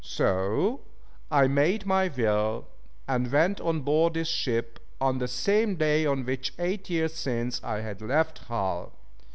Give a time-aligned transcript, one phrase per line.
[0.03, 0.79] So
[1.29, 2.65] I made my will,
[3.07, 7.63] and went on board this ship on the same day on which, eight years since,
[7.63, 8.93] I had left Hull.